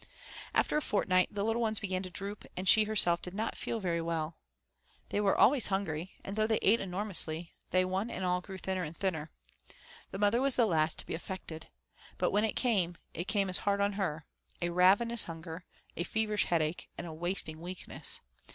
After 0.55 0.75
a 0.77 0.81
fortnight 0.81 1.29
the 1.31 1.43
little 1.43 1.61
ones 1.61 1.79
began 1.79 2.01
to 2.01 2.09
droop 2.09 2.45
and 2.57 2.67
she 2.67 2.85
herself 2.85 3.21
did 3.21 3.35
not 3.35 3.55
feel 3.55 3.79
very 3.79 4.01
well. 4.01 4.35
They 5.09 5.21
were 5.21 5.37
always 5.37 5.67
hungry, 5.67 6.13
and 6.23 6.35
though 6.35 6.47
they 6.47 6.57
ate 6.63 6.79
enormously, 6.79 7.53
they 7.69 7.85
one 7.85 8.09
and 8.09 8.25
all 8.25 8.41
grew 8.41 8.57
thinner 8.57 8.81
and 8.81 8.97
thinner. 8.97 9.29
The 10.09 10.17
mother 10.17 10.41
was 10.41 10.55
the 10.55 10.65
last 10.65 10.97
to 10.97 11.05
be 11.05 11.13
affected. 11.13 11.67
But 12.17 12.31
when 12.31 12.45
it 12.45 12.55
came, 12.55 12.97
it 13.13 13.27
came 13.27 13.47
as 13.47 13.59
hard 13.59 13.79
on 13.79 13.93
her 13.93 14.25
a 14.59 14.69
ravenous 14.71 15.25
hunger, 15.25 15.65
a 15.95 16.03
feverish 16.03 16.45
headache, 16.45 16.89
and 16.97 17.05
a 17.05 17.13
wasting 17.13 17.61
weakness. 17.61 18.21